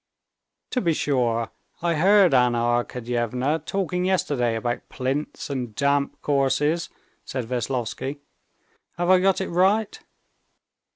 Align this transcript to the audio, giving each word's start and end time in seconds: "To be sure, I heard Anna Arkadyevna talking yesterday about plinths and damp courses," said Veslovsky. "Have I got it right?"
"To 0.71 0.81
be 0.81 0.93
sure, 0.93 1.51
I 1.83 1.93
heard 1.93 2.33
Anna 2.33 2.57
Arkadyevna 2.57 3.63
talking 3.67 4.03
yesterday 4.05 4.55
about 4.55 4.89
plinths 4.89 5.47
and 5.51 5.75
damp 5.75 6.19
courses," 6.23 6.89
said 7.23 7.45
Veslovsky. 7.45 8.17
"Have 8.97 9.11
I 9.11 9.19
got 9.19 9.41
it 9.41 9.49
right?" 9.49 9.99